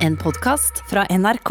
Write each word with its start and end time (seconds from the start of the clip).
En 0.00 0.14
podkast 0.16 0.78
fra 0.88 1.02
NRK. 1.12 1.50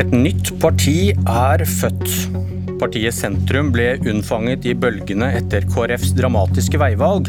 Et 0.00 0.14
nytt 0.14 0.54
parti 0.62 1.12
er 1.12 1.64
født. 1.68 2.08
Partiet 2.80 3.12
Sentrum 3.12 3.68
ble 3.74 3.98
unnfanget 4.00 4.64
i 4.64 4.72
bølgene 4.72 5.28
etter 5.42 5.68
KrFs 5.68 6.14
dramatiske 6.16 6.80
veivalg. 6.80 7.28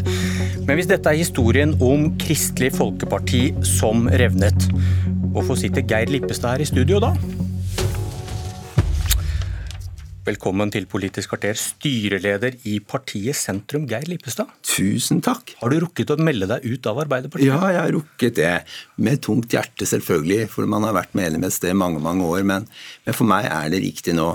Men 0.64 0.78
hvis 0.80 0.88
dette 0.88 1.12
er 1.12 1.20
historien 1.20 1.76
om 1.84 2.14
Kristelig 2.22 2.72
Folkeparti 2.78 3.50
som 3.76 4.08
revnet, 4.08 4.70
hvorfor 5.36 5.60
sitter 5.60 5.84
Geir 5.84 6.08
Lippestad 6.08 6.56
her 6.56 6.64
i 6.64 6.72
studio 6.72 7.04
da? 7.04 7.12
Velkommen 10.22 10.70
til 10.70 10.84
Politisk 10.86 11.32
kvarter, 11.32 11.56
styreleder 11.58 12.54
i 12.70 12.76
partiet 12.86 13.34
Sentrum, 13.34 13.88
Geir 13.90 14.04
Lippestad. 14.06 14.52
Tusen 14.62 15.18
takk. 15.18 15.50
Har 15.58 15.72
du 15.72 15.80
rukket 15.82 16.12
å 16.14 16.16
melde 16.22 16.46
deg 16.46 16.62
ut 16.62 16.86
av 16.86 17.00
Arbeiderpartiet? 17.02 17.48
Ja, 17.48 17.58
jeg 17.74 17.80
har 17.80 17.90
rukket 17.96 18.36
det. 18.36 18.52
Med 19.02 19.18
tungt 19.26 19.50
hjerte, 19.50 19.82
selvfølgelig, 19.90 20.46
for 20.52 20.70
man 20.70 20.86
har 20.86 20.94
vært 20.94 21.18
medlem 21.18 21.42
et 21.48 21.56
sted 21.56 21.74
mange 21.74 21.98
mange 22.04 22.22
år. 22.22 22.46
Men, 22.46 22.70
men, 23.02 23.16
for 23.18 23.26
meg 23.32 23.48
er 23.50 23.74
det 23.74 23.82
riktig 23.82 24.14
nå. 24.14 24.28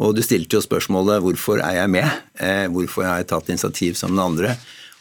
Og 0.00 0.16
du 0.16 0.22
stilte 0.24 0.56
jo 0.56 0.64
spørsmålet 0.64 1.20
hvorfor 1.26 1.60
er 1.60 1.82
jeg 1.82 1.92
med? 1.92 2.08
Eh, 2.40 2.64
hvorfor 2.72 3.04
har 3.04 3.20
jeg 3.20 3.28
tatt 3.34 3.52
initiativ 3.52 4.00
som 4.00 4.16
den 4.16 4.24
andre? 4.24 4.56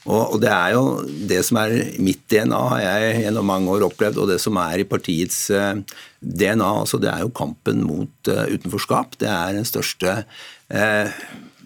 Og, 0.06 0.36
det 0.38 0.52
er 0.54 0.76
jo 0.76 0.84
det 1.30 1.40
som 1.48 1.58
er 1.64 1.74
mitt 2.04 2.22
DNA, 2.30 2.60
har 2.76 2.82
jeg 2.84 3.24
gjennom 3.24 3.48
mange 3.50 3.72
år 3.74 3.88
opplevd, 3.88 4.20
og 4.22 4.30
det 4.30 4.38
som 4.44 4.60
er 4.62 4.84
i 4.84 4.86
partiets 4.86 5.40
eh, 5.50 5.80
DNA, 6.22 6.68
altså 6.84 7.00
det 7.02 7.10
er 7.10 7.24
jo 7.26 7.34
kampen 7.34 7.82
mot 7.88 8.30
uh, 8.30 8.46
utenforskap. 8.50 9.18
Det 9.22 9.30
er 9.30 9.58
den 9.58 9.66
største 9.66 10.14
uh, 10.22 11.10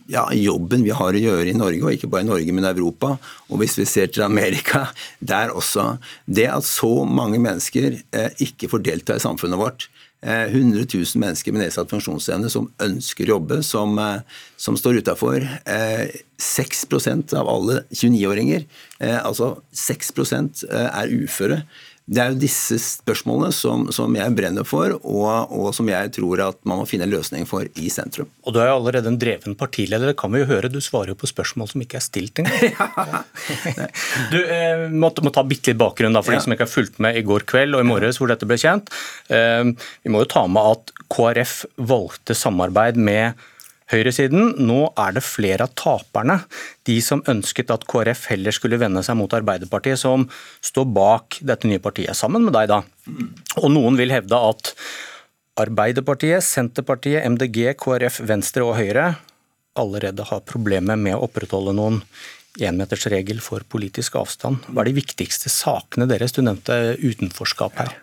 ja, 0.10 0.26
jobben 0.34 0.84
vi 0.86 0.96
har 0.96 1.16
å 1.16 1.24
gjøre 1.24 1.52
i 1.52 1.58
Norge, 1.58 1.84
og 1.86 1.96
ikke 1.96 2.10
bare 2.12 2.26
i 2.26 2.30
Norge, 2.30 2.56
men 2.56 2.66
i 2.66 2.72
Europa. 2.74 3.16
Og 3.50 3.62
hvis 3.62 3.78
vi 3.80 3.88
ser 3.90 4.12
til 4.12 4.26
Amerika, 4.26 4.88
der 5.32 5.54
også. 5.56 5.94
Det 6.26 6.50
at 6.52 6.68
så 6.68 7.06
mange 7.06 7.42
mennesker 7.42 8.02
ikke 8.42 8.72
får 8.72 8.86
delta 8.90 9.18
i 9.18 9.24
samfunnet 9.24 9.62
vårt, 9.62 9.90
100 10.22 10.84
000 10.94 11.06
mennesker 11.16 11.54
med 11.56 11.64
nedsatt 11.64 11.92
funksjonsevne 11.92 12.50
som 12.52 12.68
ønsker 12.84 13.30
å 13.30 13.38
jobbe, 13.38 13.62
som, 13.64 13.98
eh, 14.00 14.22
som 14.58 14.76
står 14.76 15.00
utafor. 15.00 15.46
6% 16.40 17.34
av 17.34 17.48
alle 17.48 17.84
29-åringer, 17.92 18.66
eh, 19.00 19.20
altså 19.24 19.62
6 19.72 20.12
eh, 20.70 20.90
er 20.92 21.08
uføre. 21.08 21.64
Det 22.10 22.22
er 22.22 22.32
jo 22.34 22.40
disse 22.42 22.78
spørsmålene 22.82 23.54
som, 23.54 23.84
som 23.94 24.16
jeg 24.18 24.34
brenner 24.38 24.66
for, 24.66 24.96
og, 24.98 25.52
og, 25.54 25.68
som 25.78 25.90
jeg 25.92 26.10
tror 26.16 26.42
at 26.48 26.58
man 26.68 26.82
må 26.82 26.88
finne 26.90 27.06
en 27.06 27.14
løsning 27.14 27.46
for 27.50 27.68
i 27.78 27.92
sentrum. 27.94 28.32
Og 28.48 28.56
Du 28.56 28.58
er 28.62 28.72
jo 28.72 28.80
allerede 28.80 29.12
en 29.12 29.20
dreven 29.22 29.58
partileder, 29.60 30.10
det 30.10 30.18
kan 30.18 30.34
vi 30.34 30.42
jo 30.42 30.50
høre. 30.50 30.72
Du 30.74 30.80
svarer 30.82 31.14
jo 31.14 31.20
på 31.20 31.30
spørsmål 31.30 31.70
som 31.70 31.84
ikke 31.86 32.00
er 32.00 32.06
stilt 32.06 32.42
engang. 32.42 33.22
du 34.34 34.40
eh, 34.42 34.88
må, 34.90 35.12
må, 35.22 35.34
ta 35.36 35.46
bitte 35.46 35.72
litt 35.72 35.82
bakgrunn 35.82 36.18
da, 36.18 36.26
for 36.26 36.34
ja. 36.34 36.42
de 36.42 36.48
som 36.48 36.56
ikke 36.56 36.66
har 36.66 36.74
fulgt 36.74 36.98
med 37.04 37.20
i 37.20 37.26
går 37.26 37.46
kveld 37.50 37.78
og 37.78 37.86
i 37.86 37.90
morges 37.92 38.18
hvor 38.18 38.32
dette 38.32 38.50
ble 38.50 38.58
kjent. 38.62 38.90
Eh, 39.30 39.70
vi 40.02 40.14
må 40.14 40.26
jo 40.26 40.32
ta 40.34 40.48
med 40.50 40.74
at 40.80 40.94
KrF 41.14 41.62
valgte 41.90 42.38
samarbeid 42.38 42.98
med 42.98 43.38
høyresiden. 43.92 44.56
Nå 44.62 44.80
er 45.00 45.16
det 45.18 45.26
flere 45.26 45.68
av 45.68 45.76
taperne, 45.80 46.40
de 46.88 46.98
som 47.04 47.24
ønsket 47.30 47.74
at 47.74 47.86
KrF 47.90 48.28
heller 48.34 48.56
skulle 48.56 48.80
vende 48.82 49.04
seg 49.06 49.18
mot 49.20 49.34
Arbeiderpartiet, 49.36 50.00
som 50.02 50.28
står 50.66 50.90
bak 50.96 51.40
dette 51.46 51.70
nye 51.70 51.82
partiet, 51.84 52.18
sammen 52.18 52.46
med 52.46 52.56
deg, 52.58 52.70
da. 52.72 52.84
Og 53.62 53.72
noen 53.74 54.00
vil 54.00 54.14
hevde 54.14 54.40
at 54.50 54.74
Arbeiderpartiet, 55.60 56.46
Senterpartiet, 56.46 57.26
MDG, 57.28 57.74
KrF, 57.80 58.22
Venstre 58.30 58.68
og 58.68 58.78
Høyre 58.80 59.14
allerede 59.80 60.26
har 60.28 60.46
problemer 60.48 61.00
med 61.00 61.16
å 61.16 61.26
opprettholde 61.28 61.76
noen 61.78 62.02
enmetersregel 62.60 63.40
for 63.44 63.64
politisk 63.70 64.18
avstand. 64.20 64.66
Hva 64.68 64.84
er 64.84 64.90
de 64.90 65.00
viktigste 65.00 65.52
sakene 65.54 66.08
deres? 66.10 66.34
Du 66.36 66.42
nevnte 66.44 66.98
utenforskap 67.00 67.78
her. 67.80 67.94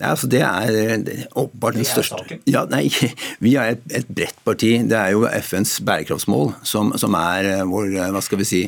Ja, 0.00 0.14
altså 0.14 0.30
det 0.32 0.40
er 0.40 1.26
åpenbart 1.36 1.76
den 1.76 1.84
største 1.84 2.38
ja, 2.48 2.62
Nei, 2.70 2.86
vi 3.44 3.52
er 3.60 3.74
et, 3.74 3.82
et, 3.92 4.08
bredt 4.08 4.38
parti. 4.46 4.72
Det 4.88 4.96
er 4.96 5.12
jo 5.12 5.26
FNs 5.28 5.76
bærekraftsmål 5.84 6.54
som, 6.66 6.94
som, 7.00 7.16
er 7.18 7.50
eh, 7.50 7.66
vår 7.68 7.92
eh, 7.92 8.08
hva 8.14 8.22
skal 8.24 8.40
vi 8.40 8.48
si, 8.48 8.62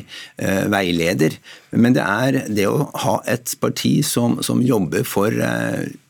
veileder. 0.69 1.39
Men 1.73 1.95
det 1.97 2.03
er 2.05 2.37
det 2.53 2.67
å 2.69 2.85
ha 3.01 3.15
et 3.29 3.55
parti 3.61 3.95
som, 4.05 4.37
som 4.45 4.61
jobber 4.61 5.05
for, 5.07 5.33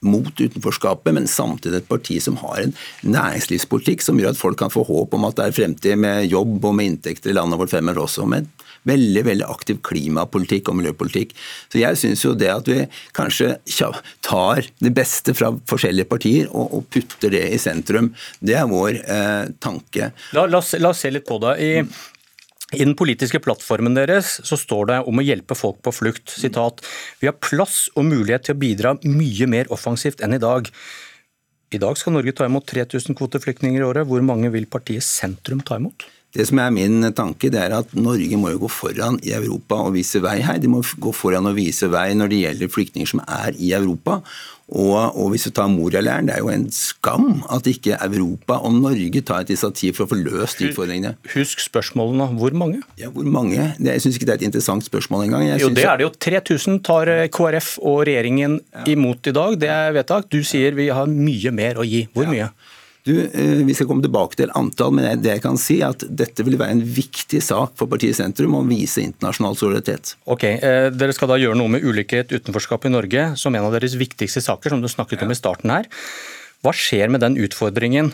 mot 0.03 0.27
utenforskapet, 0.27 1.13
men 1.15 1.29
samtidig 1.31 1.79
et 1.79 1.87
parti 1.87 2.19
som 2.23 2.35
har 2.43 2.65
en 2.65 2.75
næringslivspolitikk 3.07 4.03
som 4.03 4.19
gjør 4.19 4.35
at 4.35 4.41
folk 4.41 4.59
kan 4.59 4.73
få 4.73 4.83
håp 4.89 5.15
om 5.15 5.29
at 5.29 5.39
det 5.39 5.47
er 5.47 5.55
fremtid 5.55 6.03
med 6.03 6.27
jobb 6.27 6.67
og 6.67 6.75
med 6.75 6.91
inntekter 6.91 7.31
i 7.31 7.37
landet 7.37 7.61
vårt 7.61 7.71
fremover 7.71 8.03
også. 8.03 8.27
med 8.27 8.51
veldig 8.89 9.25
veldig 9.27 9.47
aktiv 9.49 9.81
klimapolitikk 9.85 10.71
og 10.71 10.79
miljøpolitikk. 10.79 11.35
Så 11.71 11.81
jeg 11.81 11.99
syns 11.99 12.23
jo 12.25 12.33
det 12.37 12.51
at 12.53 12.69
vi 12.69 12.81
kanskje 13.15 13.55
tar 14.25 14.63
det 14.83 14.93
beste 14.95 15.35
fra 15.37 15.53
forskjellige 15.69 16.09
partier 16.11 16.49
og, 16.51 16.79
og 16.79 16.89
putter 16.93 17.33
det 17.33 17.45
i 17.53 17.61
sentrum, 17.61 18.13
det 18.43 18.57
er 18.59 18.69
vår 18.69 18.99
eh, 19.03 19.53
tanke. 19.63 20.11
La, 20.35 20.47
la, 20.47 20.59
oss, 20.59 20.73
la, 20.79 20.91
oss, 20.93 21.03
se 21.03 21.13
litt 21.13 21.27
på 21.29 21.39
det. 21.43 21.55
I 21.63 21.71
i 22.73 22.81
den 22.81 22.95
politiske 22.97 23.37
plattformen 23.43 23.93
deres 23.93 24.39
så 24.47 24.57
står 24.57 24.87
det 24.89 24.95
om 25.09 25.19
å 25.21 25.25
hjelpe 25.25 25.53
folk 25.57 25.77
på 25.85 25.93
flukt. 25.93 26.31
Sitat, 26.33 26.81
Vi 27.21 27.29
har 27.29 27.37
plass 27.37 27.85
og 27.93 28.07
mulighet 28.07 28.47
til 28.47 28.55
å 28.55 28.61
bidra 28.63 28.95
mye 29.03 29.47
mer 29.47 29.69
offensivt 29.69 30.23
enn 30.25 30.33
i 30.33 30.41
dag. 30.41 30.71
I 31.73 31.81
dag 31.81 31.97
skal 31.97 32.15
Norge 32.15 32.33
ta 32.33 32.47
imot 32.49 32.65
3000 32.69 33.17
kvoteflyktninger 33.17 33.81
i 33.81 33.85
året. 33.85 34.07
Hvor 34.09 34.25
mange 34.25 34.49
vil 34.53 34.65
partiet 34.65 35.05
Sentrum 35.05 35.61
ta 35.61 35.77
imot? 35.77 36.05
Det 36.33 36.47
som 36.49 36.57
er 36.63 36.71
min 36.73 37.05
tanke, 37.13 37.51
det 37.53 37.59
er 37.61 37.75
at 37.77 37.91
Norge 37.93 38.39
må 38.41 38.55
jo 38.55 38.63
gå 38.63 38.71
foran 38.73 39.19
i 39.21 39.35
Europa 39.37 39.77
og 39.85 39.93
vise 39.93 40.21
vei 40.23 40.39
her. 40.41 40.57
De 40.57 40.71
må 40.71 40.81
gå 40.81 41.13
foran 41.13 41.45
og 41.45 41.59
vise 41.59 41.89
vei 41.93 42.07
når 42.17 42.31
det 42.31 42.39
gjelder 42.41 42.73
flyktninger 42.73 43.11
som 43.11 43.21
er 43.27 43.53
i 43.53 43.69
Europa. 43.77 44.21
Og, 44.73 44.95
og 45.19 45.27
hvis 45.29 45.43
du 45.45 45.51
tar 45.53 45.67
Moria-leiren, 45.69 46.29
det 46.29 46.37
er 46.37 46.41
jo 46.41 46.49
en 46.49 46.65
skam 46.73 47.43
at 47.53 47.67
ikke 47.69 47.99
Europa 48.07 48.57
og 48.65 48.77
Norge 48.79 49.21
tar 49.21 49.43
et 49.43 49.51
initiativ 49.53 49.99
for 49.99 50.07
å 50.07 50.11
få 50.13 50.17
løst 50.23 50.63
utfordringene. 50.65 51.13
Husk 51.35 51.61
spørsmålene. 51.61 52.31
Hvor 52.39 52.55
mange? 52.57 52.79
Ja, 52.97 53.11
hvor 53.13 53.27
mange? 53.27 53.73
Det, 53.77 53.91
jeg 53.91 54.05
syns 54.05 54.17
ikke 54.17 54.31
det 54.31 54.37
er 54.37 54.41
et 54.41 54.47
interessant 54.49 54.87
spørsmål 54.87 55.27
engang. 55.27 55.45
Jo, 55.61 55.69
det 55.69 55.85
er 55.85 56.01
det 56.01 56.07
jo. 56.07 56.13
3000 56.25 56.79
tar 56.87 57.11
eh, 57.11 57.27
KrF 57.33 57.75
og 57.83 58.05
regjeringen 58.09 58.57
ja. 58.63 58.87
imot 58.95 59.29
i 59.29 59.35
dag. 59.35 59.59
Det 59.61 59.69
er 59.69 59.93
vedtak. 59.99 60.31
Du 60.33 60.39
sier 60.47 60.73
vi 60.79 60.89
har 60.89 61.11
mye 61.11 61.53
mer 61.53 61.83
å 61.83 61.85
gi. 61.85 62.07
Hvor 62.15 62.31
mye? 62.31 62.49
Du, 63.03 63.19
eh, 63.19 63.65
Vi 63.67 63.73
skal 63.75 63.87
komme 63.89 64.03
tilbake 64.03 64.37
til 64.39 64.51
antall, 64.55 64.93
men 64.95 65.21
det 65.21 65.33
jeg 65.35 65.43
kan 65.43 65.57
si 65.59 65.81
er 65.81 65.91
at 65.91 66.05
dette 66.07 66.45
vil 66.47 66.55
være 66.59 66.77
en 66.77 66.83
viktig 66.83 67.41
sak 67.43 67.75
for 67.79 67.91
partiet 67.91 68.15
Sentrum 68.15 68.55
å 68.55 68.63
vise 68.67 69.03
internasjonal 69.03 69.57
solidaritet. 69.59 70.15
Ok, 70.25 70.43
eh, 70.43 70.89
Dere 70.89 71.15
skal 71.15 71.27
da 71.27 71.39
gjøre 71.41 71.59
noe 71.59 71.67
med 71.67 71.83
ulikhet 71.83 72.31
utenforskap 72.31 72.85
i 72.85 72.93
Norge 72.93 73.25
som 73.35 73.53
en 73.55 73.67
av 73.67 73.75
deres 73.75 73.97
viktigste 73.99 74.39
saker, 74.39 74.69
som 74.69 74.81
du 74.81 74.87
snakket 74.87 75.23
om 75.23 75.31
i 75.31 75.35
starten 75.35 75.69
her. 75.69 75.85
Hva 76.63 76.71
skjer 76.71 77.11
med 77.11 77.19
den 77.19 77.35
utfordringen 77.35 78.13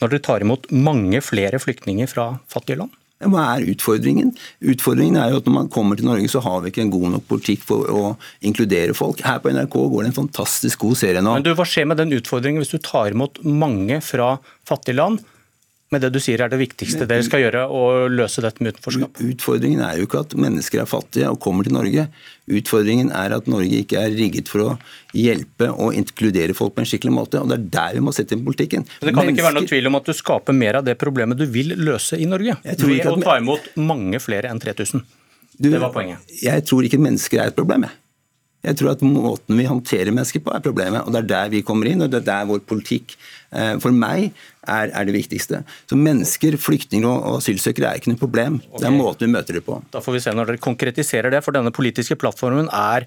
når 0.00 0.10
dere 0.10 0.26
tar 0.26 0.42
imot 0.42 0.66
mange 0.70 1.22
flere 1.22 1.58
flyktninger 1.62 2.10
fra 2.10 2.40
fattige 2.50 2.78
land? 2.82 2.90
Hva 3.18 3.44
er 3.56 3.66
utfordringen? 3.72 4.30
Utfordringen 4.62 5.18
er 5.18 5.32
jo 5.32 5.40
at 5.40 5.48
når 5.48 5.54
man 5.56 5.70
kommer 5.74 5.98
til 5.98 6.06
Norge, 6.06 6.28
så 6.30 6.42
har 6.44 6.60
vi 6.62 6.70
ikke 6.70 6.84
en 6.84 6.92
god 6.92 7.08
nok 7.16 7.24
politikk 7.30 7.64
for 7.66 7.90
å 7.90 8.02
inkludere 8.46 8.94
folk. 8.94 9.24
Her 9.26 9.40
på 9.42 9.50
NRK 9.54 9.74
går 9.74 10.04
det 10.04 10.12
en 10.12 10.20
fantastisk 10.20 10.84
god 10.86 11.00
serie 11.00 11.24
nå. 11.24 11.34
Men 11.34 11.46
du, 11.46 11.50
Hva 11.58 11.66
skjer 11.66 11.88
med 11.90 11.98
den 11.98 12.14
utfordringen 12.14 12.62
hvis 12.62 12.74
du 12.76 12.78
tar 12.78 13.10
imot 13.10 13.42
mange 13.42 13.98
fra 14.06 14.36
fattige 14.68 15.00
land? 15.00 15.26
Med 15.92 16.02
det 16.04 16.10
du 16.12 16.18
sier 16.20 16.42
er 16.44 16.50
det 16.52 16.58
viktigste 16.60 17.06
dere 17.08 17.24
skal 17.24 17.42
gjøre, 17.42 17.64
å 17.72 18.08
løse 18.12 18.42
dette 18.44 18.64
med 18.64 18.76
utenforskap? 18.76 19.20
Utfordringen 19.24 19.80
er 19.84 19.98
jo 19.98 20.08
ikke 20.08 20.20
at 20.20 20.34
mennesker 20.36 20.82
er 20.82 20.88
fattige 20.90 21.30
og 21.32 21.38
kommer 21.44 21.64
til 21.64 21.76
Norge. 21.76 22.04
Utfordringen 22.48 23.12
er 23.16 23.36
at 23.36 23.48
Norge 23.48 23.80
ikke 23.82 24.00
er 24.02 24.16
rigget 24.16 24.50
for 24.52 24.64
å 24.64 24.70
hjelpe 25.16 25.70
og 25.72 25.96
inkludere 25.96 26.56
folk 26.56 26.76
på 26.76 26.84
en 26.84 26.90
skikkelig 26.90 27.14
måte. 27.16 27.40
og 27.40 27.52
Det 27.52 27.58
er 27.58 27.68
der 27.78 27.98
vi 27.98 28.04
må 28.04 28.12
sette 28.16 28.36
inn 28.36 28.44
politikken. 28.44 28.84
Men 28.84 29.10
det 29.10 29.14
kan 29.14 29.22
mennesker... 29.22 29.36
ikke 29.36 29.48
være 29.48 29.58
noe 29.60 29.70
tvil 29.72 29.92
om 29.92 30.00
at 30.00 30.10
du 30.10 30.16
skaper 30.16 30.58
mer 30.60 30.80
av 30.80 30.88
det 30.88 30.98
problemet 31.00 31.40
du 31.40 31.46
vil 31.52 31.72
løse 31.80 32.20
i 32.20 32.28
Norge? 32.28 32.58
Ved 32.64 32.98
at... 32.98 33.08
å 33.08 33.16
ta 33.24 33.38
imot 33.40 33.72
mange 33.80 34.20
flere 34.24 34.52
enn 34.52 34.60
3000. 34.60 35.06
Du, 35.58 35.70
det 35.72 35.80
var 35.82 35.90
poenget. 35.94 36.36
Jeg 36.42 36.68
tror 36.68 36.86
ikke 36.86 37.00
mennesker 37.02 37.42
er 37.42 37.50
et 37.50 37.56
problem. 37.56 37.88
Jeg. 37.88 37.96
Jeg 38.66 38.74
tror 38.80 38.90
at 38.90 39.02
måten 39.06 39.54
vi 39.54 39.66
håndterer 39.68 40.10
mennesker 40.10 40.42
på 40.42 40.50
er 40.50 40.62
problemet, 40.64 41.04
og 41.06 41.14
det 41.14 41.20
er 41.20 41.28
der 41.30 41.50
vi 41.52 41.64
kommer 41.66 41.86
inn. 41.90 42.02
og 42.02 42.10
det 42.10 42.22
er 42.22 42.26
der 42.26 42.48
vår 42.48 42.64
politikk 42.66 43.14
eh, 43.52 43.76
for 43.78 43.94
meg 43.94 44.32
er, 44.66 44.90
er 44.90 45.06
det 45.06 45.14
viktigste. 45.14 45.62
Så 45.86 45.98
Mennesker, 45.98 46.56
flyktninger 46.58 47.08
og 47.08 47.38
asylsøkere 47.38 47.92
er 47.92 48.00
ikke 48.00 48.12
noe 48.12 48.20
problem. 48.20 48.58
Okay. 48.66 48.80
Det 48.82 48.88
er 48.90 48.96
måten 48.96 49.28
vi 49.28 49.36
møter 49.36 49.60
det 49.60 49.64
på. 49.66 49.78
Da 49.94 50.02
får 50.02 50.18
vi 50.18 50.24
se 50.24 50.34
når 50.34 50.50
dere 50.50 50.64
konkretiserer 50.64 51.32
det, 51.34 51.44
for 51.46 51.54
denne 51.54 51.72
politiske 51.74 52.18
plattformen 52.18 52.70
er 52.74 53.06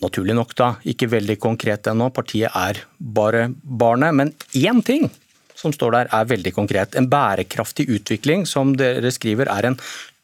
naturlig 0.00 0.36
nok 0.38 0.54
da 0.56 0.70
ikke 0.88 1.10
veldig 1.12 1.36
konkret 1.42 1.90
ennå. 1.90 2.08
Partiet 2.14 2.54
er 2.56 2.84
bare 2.98 3.48
barnet. 3.60 4.16
Men 4.16 4.32
én 4.54 4.84
ting 4.86 5.10
som 5.58 5.74
står 5.76 5.96
der 5.96 6.14
er 6.14 6.28
veldig 6.30 6.54
konkret. 6.56 6.96
En 6.96 7.10
bærekraftig 7.10 7.88
utvikling, 7.92 8.46
som 8.48 8.72
dere 8.78 9.12
skriver, 9.12 9.50
er 9.52 9.68
en 9.68 9.80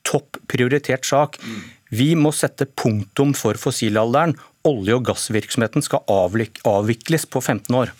topp 0.07 0.39
prioritert 0.49 1.05
sak. 1.05 1.37
Mm. 1.43 1.65
Vi 1.95 2.15
må 2.19 2.33
sette 2.35 2.67
punktum 2.67 3.35
for 3.37 3.59
fossilalderen. 3.61 4.35
Olje- 4.67 4.97
og 4.99 5.05
gassvirksomheten 5.07 5.85
skal 5.85 6.03
avvikles 6.11 7.29
på 7.31 7.43
15 7.43 7.77
år. 7.79 7.93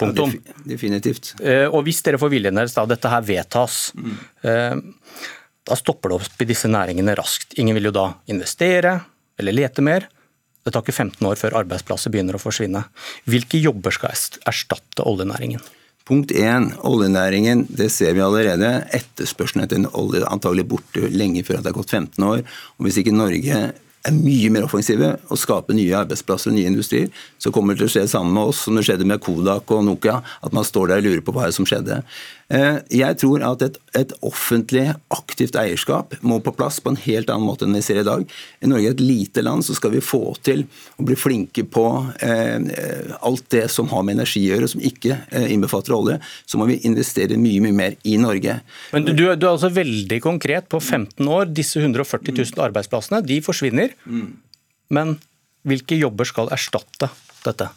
Punktum. 0.00 0.32
Ja, 0.32 0.56
definitivt. 0.74 1.34
Eh, 1.40 1.66
og 1.68 1.84
hvis 1.84 2.00
dere 2.04 2.20
får 2.20 2.32
viljen 2.32 2.56
deres 2.56 2.76
da 2.76 2.86
dette 2.88 3.12
her 3.12 3.24
vedtas, 3.24 3.90
mm. 3.96 4.18
Da 5.70 5.76
stopper 5.78 6.10
det 6.10 6.16
opp 6.18 6.42
i 6.42 6.48
disse 6.48 6.68
næringene 6.70 7.14
raskt. 7.18 7.54
Ingen 7.60 7.76
vil 7.76 7.90
jo 7.90 7.94
da 7.94 8.06
investere 8.32 8.96
eller 9.38 9.54
lete 9.54 9.84
mer. 9.84 10.08
Det 10.64 10.72
tar 10.74 10.82
ikke 10.84 10.96
15 10.96 11.28
år 11.28 11.38
før 11.40 11.60
arbeidsplasser 11.60 12.12
begynner 12.12 12.36
å 12.36 12.42
forsvinne. 12.42 12.82
Hvilke 13.30 13.60
jobber 13.60 13.94
skal 13.94 14.16
erstatte 14.50 15.06
oljenæringen? 15.06 15.62
Punkt 16.10 16.32
én, 16.34 16.72
oljenæringen. 16.82 17.68
Det 17.70 17.86
ser 17.94 18.16
vi 18.16 18.22
allerede. 18.24 18.70
Etterspørselen 18.96 19.62
etter 19.62 19.84
olje 19.94 20.24
er 20.24 20.32
antagelig 20.32 20.64
borte 20.72 21.06
lenge 21.06 21.44
før 21.46 21.60
det 21.60 21.70
har 21.70 21.76
gått 21.76 21.94
15 21.94 22.24
år. 22.26 22.42
Og 22.78 22.86
Hvis 22.86 22.98
ikke 22.98 23.14
Norge 23.14 23.60
er 24.08 24.16
mye 24.16 24.50
mer 24.52 24.66
offensive 24.66 25.12
og 25.28 25.40
skaper 25.40 25.76
nye 25.76 25.96
arbeidsplasser 25.98 26.52
og 26.52 26.56
nye 26.56 26.70
industrier, 26.70 27.10
så 27.40 27.52
kommer 27.52 27.74
det 27.74 27.82
til 27.82 27.90
å 27.90 27.94
skje 27.94 28.04
det 28.06 28.12
samme 28.14 28.32
med 28.36 28.52
oss 28.52 28.64
som 28.64 28.76
det 28.76 28.86
skjedde 28.88 29.08
med 29.08 29.20
Kodak 29.24 29.70
og 29.74 29.84
Nokia. 29.86 30.20
At 30.44 30.56
man 30.56 30.66
står 30.66 30.90
der 30.90 31.02
og 31.02 31.08
lurer 31.08 31.24
på 31.24 31.34
hva 31.36 31.50
som 31.54 31.68
skjedde. 31.68 32.00
Eh, 32.50 32.80
jeg 32.98 33.18
tror 33.22 33.44
at 33.46 33.62
et, 33.62 33.76
et, 33.94 34.12
offentlig, 34.26 34.88
aktivt 35.14 35.54
eierskap 35.58 36.16
må 36.26 36.40
på 36.42 36.52
plass 36.56 36.80
på 36.82 36.90
en 36.90 36.98
helt 36.98 37.30
annen 37.30 37.46
måte 37.46 37.66
enn 37.66 37.76
vi 37.78 37.82
ser 37.84 38.00
i 38.00 38.06
dag. 38.06 38.24
I 38.58 38.70
Norge 38.70 38.90
er 38.90 38.96
et 38.96 39.04
lite 39.04 39.44
land, 39.46 39.62
så 39.66 39.76
skal 39.78 39.94
vi 39.94 40.02
få 40.02 40.34
til 40.42 40.64
å 40.98 41.06
bli 41.06 41.18
flinke 41.18 41.62
på 41.70 41.86
eh, 42.26 43.14
alt 43.20 43.46
det 43.54 43.68
som 43.70 43.90
har 43.92 44.02
med 44.06 44.18
energi 44.18 44.42
å 44.48 44.56
gjøre, 44.56 44.70
som 44.72 44.82
ikke 44.82 45.20
eh, 45.28 45.46
innbefatter 45.54 45.94
olje. 45.94 46.18
Så 46.42 46.58
må 46.58 46.66
vi 46.70 46.80
investere 46.88 47.38
mye 47.38 47.62
mye 47.62 47.76
mer 47.76 47.98
i 48.02 48.16
Norge. 48.20 48.58
Men 48.96 49.06
Du, 49.06 49.14
du 49.14 49.28
er 49.28 49.52
altså 49.52 49.70
veldig 49.74 50.20
konkret. 50.24 50.66
På 50.70 50.80
15 50.80 51.26
år, 51.30 51.46
disse 51.54 51.78
140 51.78 52.34
000 52.34 52.64
arbeidsplassene, 52.66 53.22
de 53.26 53.38
forsvinner. 53.44 53.89
Mm. 54.04 54.30
Men 54.90 55.18
hvilke 55.68 55.98
jobber 55.98 56.28
skal 56.28 56.50
erstatte 56.54 57.10
dette? 57.44 57.70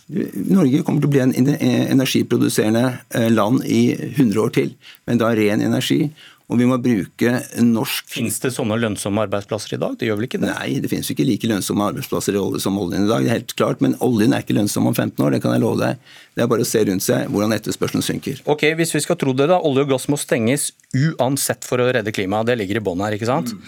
Norge 0.51 0.83
kommer 0.83 1.03
til 1.03 1.09
å 1.09 1.13
bli 1.13 1.23
en 1.23 1.33
energiproduserende 1.33 2.85
eh, 3.15 3.29
land 3.31 3.63
i 3.65 3.83
100 3.95 4.39
år 4.43 4.53
til, 4.55 4.73
men 5.07 5.21
da 5.21 5.33
ren 5.35 5.63
energi. 5.63 6.07
Og 6.51 6.59
vi 6.59 6.65
må 6.67 6.75
bruke 6.81 7.29
norsk 7.63 8.09
Fins 8.11 8.35
det 8.43 8.51
sånne 8.53 8.75
lønnsomme 8.77 9.23
arbeidsplasser 9.25 9.77
i 9.77 9.79
dag? 9.81 9.95
Det 9.97 10.09
gjør 10.09 10.19
vel 10.19 10.27
ikke 10.27 10.41
det? 10.41 10.51
Nei, 10.51 10.81
det 10.83 10.89
finnes 10.91 11.07
jo 11.07 11.15
ikke 11.15 11.25
like 11.25 11.49
lønnsomme 11.49 11.87
arbeidsplasser 11.89 12.35
som 12.61 12.79
oljen 12.81 13.07
i 13.07 13.09
dag. 13.09 13.23
det 13.23 13.31
er 13.31 13.39
helt 13.39 13.55
klart, 13.57 13.81
Men 13.81 13.95
oljen 14.03 14.35
er 14.35 14.43
ikke 14.43 14.57
lønnsom 14.57 14.89
om 14.91 14.93
15 14.93 15.23
år, 15.23 15.31
det 15.33 15.41
kan 15.45 15.55
jeg 15.55 15.63
love 15.63 15.79
deg. 15.79 16.03
Det 16.35 16.43
er 16.43 16.51
bare 16.51 16.65
å 16.65 16.67
se 16.67 16.83
rundt 16.83 17.05
seg 17.05 17.31
hvordan 17.31 17.55
etterspørselen 17.57 18.05
synker. 18.05 18.43
Ok, 18.45 18.67
Hvis 18.77 18.93
vi 18.93 19.01
skal 19.05 19.17
tro 19.17 19.33
det, 19.33 19.47
da. 19.49 19.61
Olje 19.63 19.87
og 19.87 19.95
gass 19.95 20.09
må 20.11 20.19
stenges 20.19 20.73
uansett 20.93 21.65
for 21.65 21.81
å 21.81 21.87
redde 21.95 22.13
klimaet. 22.13 22.51
Det 22.51 22.59
ligger 22.59 22.81
i 22.81 22.85
bånn 22.85 23.01
her, 23.01 23.15
ikke 23.15 23.31
sant? 23.31 23.55
Mm. 23.55 23.63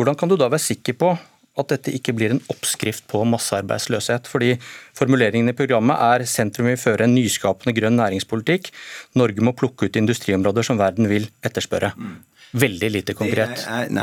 Hvordan 0.00 0.16
kan 0.18 0.32
du 0.32 0.38
da 0.40 0.48
være 0.48 0.64
sikker 0.64 0.96
på 0.96 1.12
at 1.60 1.68
dette 1.74 1.92
ikke 1.92 2.14
blir 2.16 2.32
en 2.32 2.42
oppskrift 2.52 3.04
på 3.10 3.22
massearbeidsløshet. 3.28 4.28
Fordi 4.30 4.54
formuleringen 4.96 5.52
i 5.52 5.56
programmet 5.56 6.00
er 6.00 6.26
sentrum 6.30 6.70
vil 6.70 6.80
føre 6.80 7.08
en 7.08 7.16
nyskapende 7.16 7.76
grønn 7.76 7.98
næringspolitikk. 8.00 8.72
Norge 9.20 9.44
må 9.44 9.56
plukke 9.56 9.88
ut 9.88 10.00
industriområder 10.00 10.68
som 10.68 10.80
verden 10.80 11.10
vil 11.12 11.28
etterspørre. 11.44 11.92
Mm. 11.98 12.20
Veldig 12.52 12.88
lite 12.92 13.14
konkret. 13.16 13.62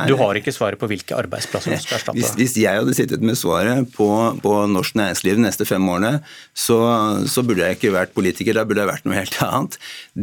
Du 0.10 0.16
har 0.18 0.38
ikke 0.40 0.52
svaret 0.54 0.80
på 0.82 0.88
hvilke 0.90 1.14
arbeidsplasser 1.14 1.76
du 1.76 1.84
skal 1.84 2.00
erstatte. 2.00 2.18
Hvis, 2.18 2.32
hvis, 2.34 2.56
jeg 2.58 2.82
hadde 2.82 2.96
sittet 2.98 3.22
med 3.22 3.38
svaret 3.38 3.86
på, 3.94 4.08
på 4.42 4.54
norsk 4.72 4.98
næringsliv 4.98 5.38
de 5.38 5.44
neste 5.44 5.68
fem 5.70 5.86
årene, 5.86 6.16
så, 6.58 6.80
så, 7.30 7.44
burde 7.46 7.68
jeg 7.68 7.78
ikke 7.78 7.94
vært 7.94 8.16
politiker, 8.16 8.58
da 8.58 8.66
burde 8.66 8.82
jeg 8.82 8.90
vært 8.90 9.06
noe 9.06 9.20
helt 9.20 9.38
annet. 9.46 9.78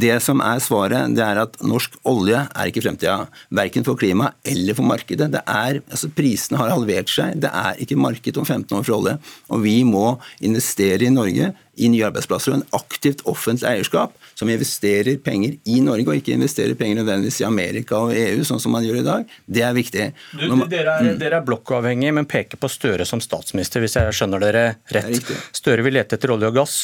Det 0.07 0.19
som 0.27 0.43
er 0.43 0.63
svaret, 0.65 1.15
det 1.15 1.23
er 1.23 1.43
at 1.45 1.55
norsk 1.63 1.95
olje 2.03 2.43
er 2.51 2.73
ikke 2.73 2.83
fremtida. 2.89 3.29
Verken 3.55 3.87
for 3.87 4.01
klima 4.01 4.33
eller 4.43 4.75
for 4.75 4.91
markedet. 4.91 5.31
Det 5.37 5.45
er, 5.47 5.79
altså 5.87 6.11
Prisene 6.19 6.59
har 6.59 6.75
halvert 6.75 7.13
seg. 7.17 7.39
Det 7.43 7.51
er 7.51 7.79
ikke 7.83 7.99
marked 8.01 8.41
om 8.41 8.47
15 8.47 8.77
år 8.79 8.85
for 8.87 8.99
olje. 8.99 9.17
Og 9.53 9.63
vi 9.65 9.79
må 9.89 10.09
investere 10.45 11.07
i 11.07 11.13
Norge 11.13 11.53
i 11.77 11.91
nye 11.93 12.07
arbeidsplasser 12.09 12.55
og 12.55 12.61
en 12.61 12.79
aktivt 12.79 13.23
offentlig 13.29 13.69
eierskap 13.69 14.15
som 14.37 14.49
investerer 14.53 15.19
penger 15.25 15.57
i 15.69 15.81
Norge, 15.85 16.07
og 16.09 16.21
ikke 16.21 16.35
investerer 16.37 16.77
penger 16.79 17.03
nødvendigvis 17.03 17.43
i 17.43 17.49
Amerika 17.49 18.01
og 18.07 18.15
EU, 18.17 18.45
sånn 18.49 18.63
som 18.63 18.73
man 18.77 18.85
gjør 18.85 19.01
i 19.01 19.07
dag, 19.07 19.35
det 19.45 19.65
er 19.65 19.77
viktig. 19.77 20.07
Du, 20.33 20.47
man, 20.53 20.67
dere, 20.73 20.97
er, 20.97 21.11
mm. 21.11 21.21
dere 21.21 21.41
er 21.41 21.47
blokkavhengige, 21.47 22.15
men 22.17 22.29
peker 22.29 22.61
på 22.61 22.71
Støre 22.73 23.09
som 23.09 23.23
statsminister, 23.25 23.85
hvis 23.85 23.99
jeg 23.99 24.17
skjønner 24.17 24.45
dere 24.45 24.65
rett. 24.97 25.33
Støre 25.57 25.85
vil 25.85 25.97
lete 25.99 26.17
etter 26.17 26.33
olje 26.33 26.53
og 26.53 26.61
gass. 26.61 26.81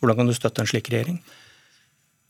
Hvordan 0.00 0.20
kan 0.20 0.30
du 0.30 0.36
støtte 0.36 0.64
en 0.64 0.68
slik 0.68 0.92
regjering? 0.92 1.20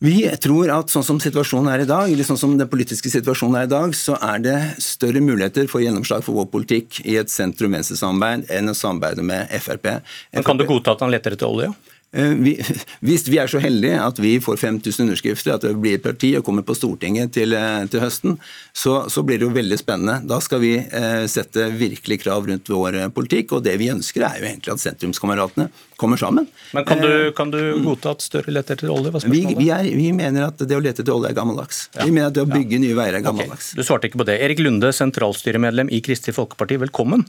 Vi 0.04 0.26
tror 0.44 0.68
at 0.74 0.92
sånn 0.92 1.04
som 1.06 1.18
situasjonen 1.22 1.70
er 1.72 1.82
i 1.86 1.88
dag, 1.88 2.10
eller 2.12 2.26
sånn 2.28 2.36
som 2.36 2.52
den 2.60 2.68
politiske 2.68 3.08
situasjonen 3.08 3.62
er 3.62 3.68
i 3.68 3.70
dag, 3.70 3.94
så 3.96 4.18
er 4.20 4.42
det 4.44 4.56
større 4.84 5.22
muligheter 5.24 5.70
for 5.72 5.80
gjennomslag 5.80 6.20
for 6.26 6.36
vår 6.36 6.50
politikk 6.52 6.98
i 7.08 7.14
et 7.16 7.32
sentrum-venstre-samarbeid 7.32 8.50
enn 8.52 8.68
å 8.68 8.76
samarbeide 8.76 9.24
med 9.24 9.48
Frp. 9.56 9.88
Men 10.36 10.44
Kan 10.44 10.60
du 10.60 10.66
godta 10.68 10.92
at 10.92 11.04
han 11.06 11.14
leter 11.14 11.38
etter 11.38 11.48
olje? 11.48 11.70
Eh, 11.72 11.95
vi, 12.16 12.54
hvis 13.06 13.26
vi 13.28 13.38
er 13.42 13.50
så 13.50 13.60
heldige 13.62 13.98
at 14.00 14.20
vi 14.22 14.36
får 14.42 14.60
5000 14.62 15.04
underskrifter, 15.06 15.56
at 15.56 15.66
det 15.66 15.74
blir 15.80 15.98
et 15.98 16.04
parti 16.04 16.32
og 16.38 16.44
kommer 16.46 16.64
på 16.66 16.76
Stortinget 16.76 17.34
til, 17.36 17.54
eh, 17.56 17.84
til 17.92 18.02
høsten, 18.02 18.38
så, 18.72 19.04
så, 19.12 19.24
blir 19.26 19.40
det 19.40 19.48
jo 19.48 19.52
veldig 19.54 19.78
spennende. 19.80 20.20
Da 20.28 20.40
skal 20.44 20.62
vi 20.62 20.72
eh, 20.78 21.26
sette 21.30 21.68
virkelig 21.76 22.20
krav 22.24 22.48
rundt 22.48 22.70
vår 22.72 23.00
eh, 23.02 23.10
politikk. 23.12 23.56
Og 23.58 23.64
det 23.66 23.76
vi 23.80 23.90
ønsker, 23.92 24.24
er 24.26 24.40
jo 24.40 24.48
egentlig 24.48 24.74
at 24.74 24.84
sentrumskameratene 24.84 25.68
kommer 26.00 26.20
sammen. 26.20 26.48
Men 26.76 26.88
Kan 26.88 27.04
du, 27.04 27.10
kan 27.36 27.52
du 27.52 27.60
godta 27.84 28.14
at 28.16 28.24
Støre 28.26 28.52
leter 28.52 28.76
etter 28.76 28.90
olje? 28.92 29.12
Vi, 29.30 29.44
vi, 29.54 29.70
er, 29.70 29.86
vi, 29.96 30.10
mener 30.16 30.48
at 30.48 30.60
det 30.60 30.76
å 30.76 30.82
lete 30.82 31.04
etter 31.04 31.14
olje 31.14 31.30
er 31.30 31.36
gammeldags. 31.36 31.86
Ja. 31.94 32.08
Vi 32.08 32.14
mener 32.14 32.32
at 32.32 32.38
det 32.38 32.46
å 32.46 32.50
bygge 32.50 32.78
ja. 32.78 32.82
nye 32.82 32.98
veier 32.98 33.20
er 33.20 33.24
gammeldags. 33.24 33.72
Okay. 33.72 33.80
Du 33.80 33.86
svarte 33.86 34.10
ikke 34.10 34.22
på 34.24 34.28
det. 34.28 34.40
Erik 34.44 34.62
Lunde, 34.64 34.92
sentralstyremedlem 34.96 35.92
i 35.92 36.02
Kristelig 36.04 36.36
Folkeparti, 36.38 36.80
velkommen. 36.82 37.26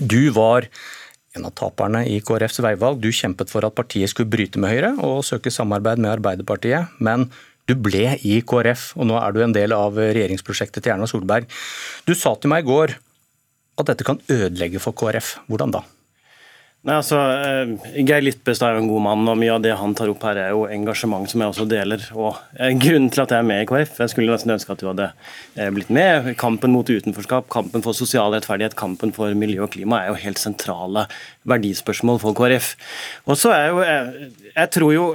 Du 0.00 0.30
var 0.32 0.70
en 1.36 1.46
av 1.48 1.54
taperne 1.56 2.02
i 2.08 2.18
KrFs 2.24 2.60
veivalg. 2.64 3.00
Du 3.00 3.08
kjempet 3.12 3.52
for 3.52 3.64
at 3.66 3.76
partiet 3.76 4.12
skulle 4.12 4.30
bryte 4.32 4.60
med 4.60 4.72
Høyre 4.72 4.92
og 5.04 5.24
søke 5.26 5.52
samarbeid 5.52 6.02
med 6.02 6.12
Arbeiderpartiet. 6.16 6.92
Men 7.00 7.28
du 7.70 7.76
ble 7.78 8.18
i 8.26 8.40
KrF, 8.44 8.90
og 8.98 9.08
nå 9.08 9.16
er 9.20 9.32
du 9.32 9.40
en 9.44 9.54
del 9.54 9.74
av 9.76 9.96
regjeringsprosjektet 9.96 10.84
til 10.84 10.96
Erna 10.96 11.08
Solberg. 11.08 11.48
Du 12.08 12.14
sa 12.18 12.34
til 12.36 12.52
meg 12.52 12.66
i 12.66 12.70
går 12.72 12.96
at 13.80 13.88
dette 13.88 14.06
kan 14.06 14.20
ødelegge 14.30 14.82
for 14.82 14.96
KrF. 14.98 15.36
Hvordan 15.48 15.72
da? 15.78 15.84
Nei, 16.82 16.96
altså, 16.98 17.14
eh, 17.14 18.00
Geir 18.02 18.24
Littbestad 18.26 18.72
er 18.72 18.74
jo 18.74 18.80
en 18.82 18.88
god 18.90 19.02
mann, 19.04 19.28
og 19.30 19.36
mye 19.38 19.52
av 19.54 19.60
det 19.62 19.76
han 19.78 19.92
tar 19.94 20.10
opp 20.10 20.24
her 20.26 20.40
er 20.42 20.48
jo 20.50 20.64
engasjement 20.66 21.30
som 21.30 21.38
jeg 21.44 21.52
også 21.52 21.66
deler. 21.70 22.02
og 22.10 22.40
eh, 22.58 22.72
Grunnen 22.74 23.06
til 23.14 23.22
at 23.22 23.30
jeg 23.30 23.38
er 23.38 23.46
med 23.46 23.60
i 23.62 23.68
KrF, 23.70 24.00
jeg 24.02 24.10
skulle 24.10 24.34
nesten 24.34 24.50
ønske 24.50 24.74
at 24.74 24.82
du 24.82 24.88
hadde 24.88 25.06
eh, 25.54 25.70
blitt 25.70 25.92
med. 25.94 26.32
Kampen 26.40 26.74
mot 26.74 26.90
utenforskap, 26.90 27.46
kampen 27.54 27.84
for 27.86 27.94
sosial 27.94 28.34
rettferdighet, 28.34 28.74
kampen 28.74 29.14
for 29.14 29.30
miljø 29.38 29.62
og 29.62 29.70
klima 29.76 30.00
er 30.02 30.10
jo 30.10 30.18
helt 30.24 30.42
sentrale 30.42 31.04
verdispørsmål 31.46 32.18
for 32.24 32.34
KrF. 32.40 32.72
Og 33.30 33.38
så 33.38 33.54
er 33.54 33.68
jo, 33.68 33.78
jeg, 33.86 34.32
jeg 34.50 34.74
tror 34.74 34.92
jo 34.96 35.06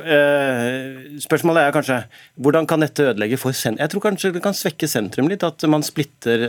Spørsmålet 1.24 1.68
er 1.68 1.74
kanskje 1.76 1.98
hvordan 2.44 2.68
kan 2.70 2.84
dette 2.84 3.10
ødelegge 3.10 3.40
for 3.40 3.56
sentrum? 3.56 3.82
Jeg 3.82 3.92
tror 3.92 4.04
kanskje 4.06 4.32
det 4.36 4.42
kan 4.44 4.56
svekke 4.56 4.88
sentrum 4.88 5.28
litt, 5.32 5.44
at 5.44 5.64
man 5.70 5.84
splitter, 5.84 6.44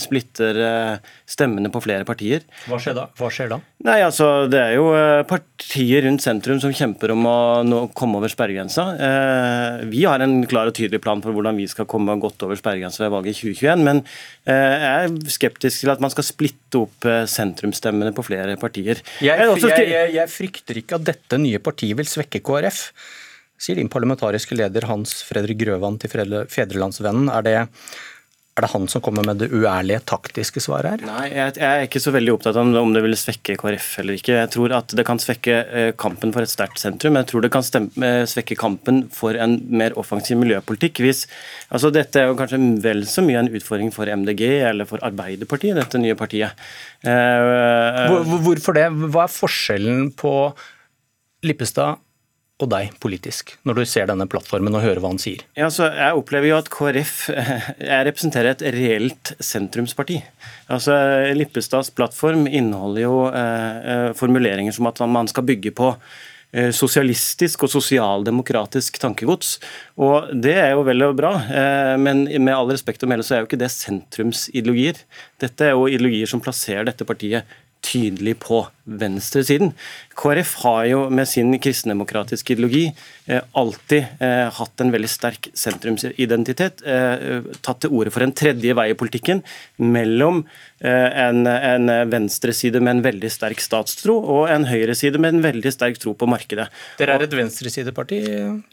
splitter 0.00 0.60
stemmene 1.28 1.72
på 1.72 1.82
flere 1.84 2.06
partier. 2.08 2.44
Hva 2.68 2.80
skjer 2.80 2.96
da? 2.96 3.06
Hva 3.18 3.30
skjer 3.32 3.52
da? 3.52 3.60
Nei, 3.84 3.98
altså 4.04 4.28
det 4.54 4.60
er 4.62 4.74
jo 4.76 4.86
eh, 4.94 5.24
partier 5.28 6.04
rundt 6.06 6.22
sentrum 6.24 6.60
som 6.62 6.72
kjemper 6.74 7.12
om 7.14 7.26
å 7.26 7.80
komme 7.96 8.20
over 8.20 8.30
sperregrensa. 8.32 8.86
Eh, 8.94 9.82
vi 9.90 10.04
har 10.06 10.22
en 10.24 10.38
klar 10.50 10.70
og 10.70 10.76
tydelig 10.78 11.02
plan 11.04 11.22
for 11.24 11.36
hvordan 11.36 11.58
vi 11.58 11.66
skal 11.70 11.88
komme 11.90 12.14
godt 12.22 12.46
over 12.46 12.58
sperregrensa 12.58 13.04
ved 13.04 13.12
valget 13.16 13.34
i 13.34 13.50
2021. 13.52 13.84
Men 13.88 14.04
eh, 14.46 14.86
jeg 14.86 15.10
er 15.10 15.34
skeptisk 15.36 15.84
til 15.84 15.92
at 15.94 16.04
man 16.04 16.14
skal 16.14 16.28
splitte 16.30 16.84
opp 16.84 17.10
sentrumsstemmene 17.30 18.14
på 18.16 18.24
flere 18.26 18.56
partier. 18.60 19.02
Jeg, 19.24 19.50
jeg, 19.58 19.84
jeg, 19.90 20.16
jeg 20.16 20.32
frykter 20.32 20.80
ikke 20.80 20.98
at 21.00 21.10
dette 21.12 21.42
nye 21.42 21.60
partiet 21.62 21.98
vil 21.98 22.08
svekke 22.08 22.42
KrF 22.44 22.86
sier 23.64 23.78
din 23.78 23.90
parlamentariske 23.92 24.56
leder 24.58 24.86
Hans 24.90 25.20
Fredrik 25.24 25.60
Grøvan 25.62 25.96
til 26.02 26.10
Fedrelandsvennen. 26.10 27.30
Er 27.32 27.46
det 27.46 27.56
er 28.54 28.62
det 28.62 28.70
han 28.70 28.84
som 28.86 29.02
kommer 29.02 29.24
med 29.26 29.40
det 29.42 29.48
uærlige 29.50 29.98
taktiske 30.06 30.60
svaret 30.62 30.92
her? 30.92 31.00
Nei, 31.08 31.24
jeg, 31.32 31.56
er 31.58 31.86
ikke 31.88 32.02
så 32.02 32.12
veldig 32.14 32.36
opptatt 32.36 32.58
av 32.60 32.76
om 32.78 32.92
det 32.94 33.02
vil 33.02 33.16
svekke 33.18 33.56
KrF 33.58 33.88
eller 34.02 34.18
ikke. 34.20 34.36
Jeg 34.36 34.50
tror 34.54 34.74
at 34.78 34.94
det 34.94 35.04
kan 35.08 35.18
svekke 35.18 35.56
eh, 35.64 35.88
kampen 35.98 36.30
for 36.34 36.46
et 36.46 36.52
sterkt 36.52 36.78
sentrum. 36.78 37.18
Jeg 37.18 37.28
tror 37.32 37.42
det 37.42 37.50
kan 37.54 37.66
stemme, 37.66 37.90
eh, 38.06 38.20
svekke 38.30 38.54
kampen 38.60 39.02
for 39.14 39.34
en 39.34 39.56
mer 39.74 39.96
offensiv 39.98 40.38
miljøpolitikk. 40.38 41.02
Hvis, 41.02 41.24
altså 41.74 41.90
dette 41.94 42.22
er 42.22 42.30
jo 42.30 42.38
kanskje 42.38 42.62
vel 42.84 43.02
så 43.10 43.26
mye 43.26 43.42
en 43.42 43.50
utfordring 43.58 43.90
for 43.94 44.06
MDG 44.06 44.46
eller 44.70 44.86
for 44.86 45.02
Arbeiderpartiet, 45.02 45.74
dette 45.80 45.98
nye 45.98 46.14
partiet. 46.18 46.54
Hvor, 47.02 48.22
Hvorfor 48.46 48.78
det? 48.78 48.86
Hva 49.10 49.26
er 49.26 49.34
forskjellen 49.34 50.12
på 50.14 50.34
Lippestad 51.44 51.98
og 52.62 52.68
deg 52.70 52.92
politisk, 53.02 53.56
når 53.66 53.80
du 53.80 53.84
ser 53.88 54.06
denne 54.06 54.26
plattformen 54.30 54.76
og 54.78 54.84
hører 54.84 55.00
hva 55.02 55.10
han 55.10 55.18
sier? 55.22 55.42
Ja, 55.58 55.66
så 55.74 55.88
Jeg 55.90 56.18
opplever 56.20 56.52
jo 56.52 56.58
at 56.60 56.70
KrF 56.70 57.16
jeg 57.34 58.06
representerer 58.06 58.52
et 58.52 58.62
reelt 58.76 59.32
sentrumsparti. 59.42 60.20
Altså, 60.70 60.94
Lippestads 61.34 61.90
plattform 61.96 62.46
inneholder 62.46 63.02
jo 63.02 63.16
eh, 63.30 63.80
eh, 63.94 64.12
formuleringer 64.14 64.76
som 64.76 64.86
at 64.90 65.02
man 65.10 65.26
skal 65.30 65.46
bygge 65.50 65.74
på 65.74 65.90
eh, 66.54 66.70
sosialistisk 66.70 67.66
og 67.66 67.74
sosialdemokratisk 67.74 69.02
tankegods. 69.02 69.56
Og 69.98 70.30
Det 70.38 70.54
er 70.54 70.76
jo 70.76 70.86
vel 70.86 71.08
og 71.08 71.18
bra, 71.18 71.34
eh, 71.50 71.96
men 71.98 72.28
med 72.38 72.54
all 72.54 72.70
respekt 72.70 73.02
å 73.02 73.10
melde 73.10 73.26
så 73.26 73.34
er 73.34 73.42
jo 73.42 73.50
ikke 73.50 73.62
det 73.64 73.72
sentrumsideologier. 73.74 75.02
Dette 75.42 75.66
er 75.66 75.74
jo 75.74 75.90
ideologier 75.90 76.30
som 76.30 76.42
plasserer 76.44 76.86
dette 76.86 77.08
partiet 77.08 77.50
tydelig 77.84 78.38
på 78.42 78.64
venstresiden. 78.84 79.72
KrF 80.14 80.54
har 80.62 80.84
jo 80.90 80.98
med 81.10 81.28
sin 81.28 81.54
kristendemokratiske 81.58 82.52
ideologi 82.52 82.84
eh, 83.26 83.40
alltid 83.56 84.20
eh, 84.22 84.50
hatt 84.52 84.82
en 84.84 84.92
veldig 84.92 85.08
sterk 85.08 85.48
sentrumsidentitet. 85.56 86.84
Eh, 86.84 87.48
tatt 87.64 87.80
til 87.84 87.96
orde 87.96 88.12
for 88.14 88.24
en 88.26 88.34
tredje 88.36 88.76
vei 88.76 88.90
i 88.92 88.98
politikken 88.98 89.42
mellom 89.80 90.44
en, 90.84 91.46
en 91.48 91.88
venstreside 92.12 92.82
med 92.82 92.98
en 92.98 93.04
veldig 93.06 93.30
sterk 93.32 93.62
statstro 93.62 94.18
og 94.18 94.50
en 94.52 94.66
høyreside 94.68 95.16
med 95.22 95.38
en 95.38 95.44
veldig 95.46 95.70
sterk 95.72 95.96
tro 96.02 96.12
på 96.18 96.28
markedet. 96.28 96.66
Dere 96.98 97.14
er 97.16 97.24
et 97.24 97.36
venstresideparti, 97.38 98.18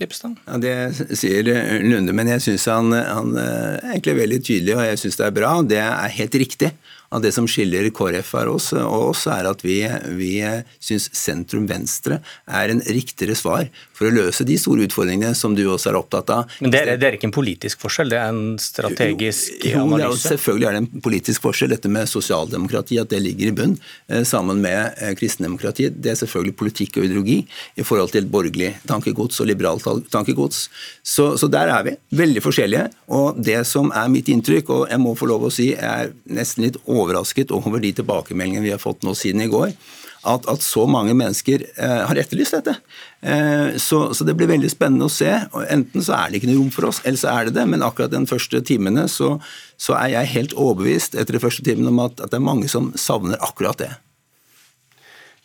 Lippestad? 0.02 0.36
Ja, 0.44 0.60
Det 0.60 1.16
sier 1.16 1.48
Lunde, 1.86 2.12
men 2.12 2.34
jeg 2.34 2.44
syns 2.44 2.68
han, 2.68 2.92
han 2.92 3.38
er 3.40 3.80
egentlig 3.94 4.18
veldig 4.18 4.42
tydelig, 4.44 4.76
og 4.76 4.84
jeg 4.90 5.00
syns 5.06 5.22
det 5.22 5.30
er 5.30 5.38
bra. 5.40 5.54
Det 5.64 5.80
er 5.86 6.18
helt 6.18 6.36
riktig 6.44 6.74
at 7.12 7.24
det 7.26 7.34
som 7.36 7.48
skiller 7.50 7.90
KrF 7.92 8.34
og 8.42 8.56
oss, 8.56 8.72
og 8.78 9.12
oss 9.12 9.26
er 9.32 9.48
at 9.50 9.64
vi, 9.66 9.80
vi 10.16 10.34
syns 10.80 11.10
sentrum-venstre 11.18 12.22
er 12.48 12.72
en 12.72 12.84
riktigere 12.88 13.36
svar 13.36 13.68
for 13.98 14.10
å 14.10 14.14
løse 14.16 14.46
de 14.48 14.56
store 14.58 14.88
utfordringene 14.88 15.36
som 15.38 15.54
du 15.58 15.66
også 15.68 15.92
er 15.92 16.00
opptatt 16.00 16.32
av. 16.34 16.54
Men 16.64 16.74
det 16.74 16.82
er, 16.82 16.94
det 17.02 17.08
er 17.08 17.18
ikke 17.18 17.30
en 17.30 17.36
politisk 17.36 17.84
forskjell, 17.84 18.14
det 18.14 18.20
er 18.22 18.32
en 18.32 18.56
strategisk 18.62 19.66
jo, 19.68 19.84
analyse? 19.84 20.08
Jo, 20.08 20.36
selvfølgelig 20.36 20.70
er 20.70 20.78
det 20.78 20.82
en 20.84 21.04
politisk 21.06 21.46
forskjell. 21.46 21.74
Dette 21.76 21.92
med 21.92 22.10
sosialdemokrati, 22.10 22.98
at 23.02 23.12
det 23.12 23.22
ligger 23.24 23.52
i 23.52 23.56
bunn 23.60 23.76
eh, 24.08 24.24
sammen 24.28 24.64
med 24.64 24.98
eh, 24.98 25.14
kristendemokrati. 25.20 25.90
Det 25.92 26.14
er 26.14 26.20
selvfølgelig 26.24 26.58
politikk 26.60 27.02
og 27.02 27.08
ideologi 27.10 27.42
i 27.76 27.86
forhold 27.88 28.16
til 28.16 28.30
borgerlig 28.32 28.74
tankegods 28.90 29.44
og 29.44 29.52
liberalt 29.52 29.86
tankegods. 30.14 30.64
Så, 31.04 31.34
så 31.38 31.52
der 31.52 31.72
er 31.76 31.86
vi. 31.86 31.96
Veldig 32.18 32.44
forskjellige. 32.44 32.88
Og 33.12 33.40
det 33.44 33.60
som 33.70 33.92
er 33.96 34.10
mitt 34.12 34.32
inntrykk, 34.32 34.72
og 34.74 34.88
jeg 34.90 35.04
må 35.04 35.14
få 35.20 35.30
lov 35.30 35.48
å 35.48 35.54
si, 35.54 35.72
er 35.76 36.14
nesten 36.32 36.66
litt 36.66 36.80
over 36.86 37.01
overrasket 37.02 37.52
over 37.56 37.82
de 37.82 37.94
tilbakemeldingene 37.98 38.66
vi 38.66 38.74
har 38.74 38.82
fått 38.82 39.06
nå 39.06 39.16
siden 39.18 39.44
i 39.46 39.50
går. 39.52 39.74
At, 40.22 40.46
at 40.46 40.62
så 40.62 40.84
mange 40.86 41.16
mennesker 41.18 41.64
eh, 41.82 42.02
har 42.06 42.20
etterlyst 42.22 42.54
dette. 42.54 42.76
Eh, 43.26 43.78
så, 43.82 44.04
så, 44.14 44.28
det 44.28 44.36
blir 44.38 44.52
veldig 44.52 44.70
spennende 44.70 45.08
å 45.10 45.14
se. 45.14 45.32
Enten 45.74 46.06
så 46.06 46.14
er 46.20 46.30
det 46.30 46.42
ikke 46.42 46.52
noe 46.52 46.60
rom 46.60 46.70
for 46.76 46.92
oss, 46.92 47.02
eller 47.02 47.18
så 47.18 47.32
er 47.34 47.50
det 47.50 47.56
det. 47.58 47.66
Men 47.74 47.86
akkurat 47.86 48.14
den 48.14 48.30
første 48.30 48.62
timene 48.68 49.08
så, 49.10 49.34
så 49.82 49.98
er 49.98 50.14
jeg 50.14 50.34
helt 50.36 50.54
overbevist 50.54 51.18
etter 51.18 51.38
de 51.38 51.42
første 51.42 51.66
timene 51.66 51.90
om 51.90 52.06
at, 52.06 52.22
at 52.22 52.30
det 52.30 52.38
er 52.38 52.50
mange 52.52 52.70
som 52.70 52.94
savner 52.94 53.42
akkurat 53.42 53.82
det. 53.82 53.92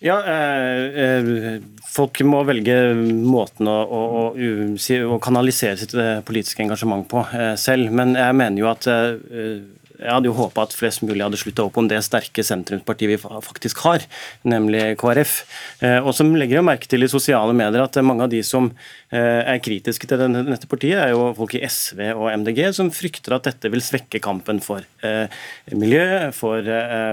Ja, 0.05 0.21
eh, 0.29 1.05
eh, 1.05 1.61
Folk 1.97 2.21
må 2.29 2.43
velge 2.45 2.75
måten 3.25 3.71
å, 3.73 3.77
å, 3.81 4.01
å, 4.37 5.07
å 5.09 5.19
kanalisere 5.25 5.79
sitt 5.81 5.95
eh, 5.97 6.19
politiske 6.27 6.61
engasjement 6.61 7.07
på 7.09 7.23
eh, 7.33 7.55
selv. 7.57 7.89
Men 7.97 8.13
jeg 8.19 8.37
mener 8.37 8.61
jo 8.61 8.69
at 8.69 8.89
eh, 8.93 9.63
jeg 9.97 10.12
hadde 10.12 10.29
jo 10.29 10.35
håpa 10.37 10.67
at 10.67 10.75
flest 10.76 11.03
mulig 11.05 11.25
hadde 11.25 11.38
slutta 11.41 11.65
opp 11.67 11.79
om 11.81 11.88
det 11.88 12.03
sterke 12.05 12.45
sentrumspartiet 12.45 13.15
vi 13.15 13.19
faktisk 13.19 13.81
har, 13.87 14.05
nemlig 14.49 14.83
KrF. 15.00 15.37
Eh, 15.81 15.99
og 16.03 16.12
som 16.17 16.35
legger 16.37 16.61
jo 16.61 16.67
merke 16.69 16.91
til 16.91 17.07
i 17.07 17.11
sosiale 17.11 17.55
medier 17.57 17.85
at 17.85 17.97
mange 18.05 18.26
av 18.26 18.33
de 18.33 18.43
som 18.47 18.69
eh, 18.69 19.41
er 19.41 19.62
kritiske 19.65 20.09
til 20.11 20.37
dette 20.37 20.69
partiet, 20.71 20.99
er 21.00 21.15
jo 21.15 21.31
folk 21.38 21.57
i 21.57 21.65
SV 21.65 22.03
og 22.12 22.29
MDG 22.43 22.62
som 22.76 22.93
frykter 22.95 23.38
at 23.38 23.49
dette 23.49 23.73
vil 23.73 23.85
svekke 23.85 24.21
kampen 24.25 24.61
for 24.65 24.85
eh, 25.07 25.33
miljø, 25.73 26.29
for, 26.37 26.69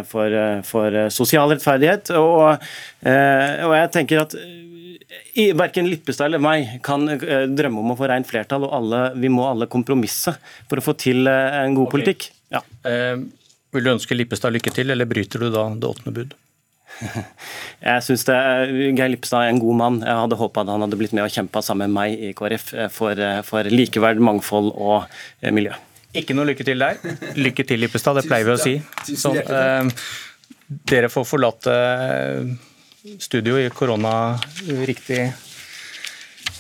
for, 0.10 0.38
for 0.68 1.00
sosial 1.14 1.56
rettferdighet. 1.56 2.14
Og, 2.20 2.68
og 3.08 3.74
jeg 3.78 3.90
tenker 3.96 4.24
at 4.26 4.36
Verken 5.58 5.88
Lippestad 5.90 6.30
eller 6.30 6.42
meg 6.42 6.78
kan 6.86 7.06
drømme 7.08 7.82
om 7.82 7.94
å 7.94 7.98
få 7.98 8.10
rent 8.10 8.30
flertall, 8.30 8.68
og 8.68 8.76
alle, 8.78 9.04
vi 9.18 9.32
må 9.34 9.46
alle 9.48 9.70
kompromisse 9.72 10.36
for 10.70 10.80
å 10.80 10.86
få 10.86 10.98
til 11.00 11.28
en 11.30 11.76
god 11.78 11.88
okay. 11.88 11.94
politikk. 11.96 12.32
Ja. 12.54 12.62
Eh, 12.90 13.18
vil 13.74 13.86
du 13.86 13.94
ønske 13.96 14.16
Lippestad 14.16 14.54
lykke 14.54 14.74
til, 14.74 14.94
eller 14.94 15.10
bryter 15.10 15.42
du 15.42 15.50
da 15.54 15.68
det 15.74 15.90
åttende 15.90 16.14
bud? 16.16 16.34
Jeg 17.88 18.04
syns 18.06 18.26
Geir 18.28 19.10
Lippestad 19.10 19.48
er 19.48 19.54
en 19.54 19.62
god 19.62 19.80
mann. 19.80 20.02
Jeg 20.06 20.20
hadde 20.24 20.38
håpa 20.40 20.66
han 20.68 20.86
hadde 20.86 21.00
blitt 21.00 21.16
med 21.16 21.26
og 21.26 21.34
kjempa 21.34 21.64
sammen 21.66 21.90
med 21.90 21.98
meg 21.98 22.28
i 22.30 22.34
KrF 22.38 22.68
eh, 22.76 22.92
for, 22.94 23.18
eh, 23.18 23.42
for 23.48 23.70
likeverd, 23.74 24.22
mangfold 24.24 24.72
og 24.74 25.08
eh, 25.42 25.54
miljø. 25.56 25.74
Ikke 26.14 26.36
noe 26.38 26.46
lykke 26.52 26.66
til 26.68 26.84
der. 26.84 27.00
Lykke 27.40 27.66
til, 27.66 27.82
Lippestad. 27.82 28.20
Det 28.20 28.28
pleier 28.30 28.46
vi 28.46 28.54
å 28.54 28.62
si. 28.62 28.76
Så, 29.18 29.34
eh, 29.42 29.90
dere 30.90 31.10
får 31.10 31.26
forlate 31.26 31.74
studio 33.20 33.58
i 33.60 33.66
korona-riktig 33.74 35.26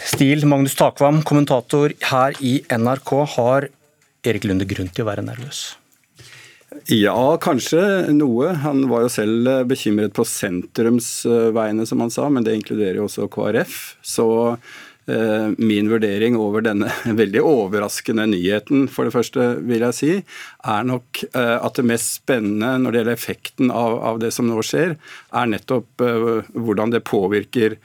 stil. 0.10 0.44
Magnus 0.50 0.76
Takvam, 0.80 1.22
kommentator 1.24 1.94
her 2.10 2.36
i 2.42 2.58
NRK. 2.74 3.14
Har 3.38 3.70
Erik 4.26 4.50
Lunde 4.50 4.68
grunn 4.68 4.90
til 4.90 5.06
å 5.06 5.12
være 5.12 5.26
nervøs? 5.30 5.64
Ja, 6.92 7.38
kanskje 7.42 7.82
noe. 8.14 8.54
Han 8.64 8.88
var 8.92 9.06
jo 9.06 9.12
selv 9.12 9.50
eh, 9.50 9.66
bekymret 9.68 10.16
på 10.16 10.26
sentrumsveiene, 10.28 11.86
som 11.90 12.04
han 12.04 12.14
sa, 12.14 12.30
men 12.30 12.46
det 12.46 12.58
inkluderer 12.60 13.02
jo 13.02 13.08
også 13.08 13.30
KrF. 13.32 13.78
Så 14.04 14.28
eh, 15.08 15.50
min 15.58 15.92
vurdering 15.92 16.38
over 16.40 16.66
denne 16.66 16.92
veldig 17.22 17.44
overraskende 17.48 18.28
nyheten, 18.34 18.88
for 18.92 19.08
det 19.08 19.16
første, 19.16 19.50
vil 19.64 19.86
jeg 19.88 20.00
si, 20.00 20.14
er 20.76 20.88
nok 20.90 21.26
eh, 21.32 21.58
at 21.58 21.80
det 21.80 21.88
mest 21.92 22.20
spennende 22.22 22.76
når 22.84 22.92
det 22.92 23.04
gjelder 23.04 23.20
effekten 23.20 23.74
av, 23.74 24.00
av 24.14 24.24
det 24.24 24.34
som 24.36 24.50
nå 24.50 24.64
skjer, 24.66 24.98
er 25.34 25.54
nettopp 25.54 26.04
eh, 26.08 26.50
hvordan 26.56 26.96
det 26.96 27.06
påvirker 27.10 27.80